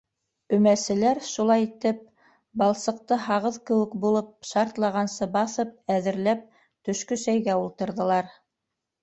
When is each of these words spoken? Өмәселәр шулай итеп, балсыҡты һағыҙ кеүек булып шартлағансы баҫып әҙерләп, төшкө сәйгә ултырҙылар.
Өмәселәр 0.57 1.19
шулай 1.25 1.65
итеп, 1.65 1.99
балсыҡты 2.61 3.17
һағыҙ 3.25 3.59
кеүек 3.71 3.93
булып 4.07 4.33
шартлағансы 4.53 5.29
баҫып 5.37 5.77
әҙерләп, 5.99 6.43
төшкө 6.91 7.21
сәйгә 7.27 7.61
ултырҙылар. 7.63 8.35